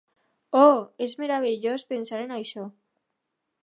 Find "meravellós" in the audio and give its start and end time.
1.21-1.87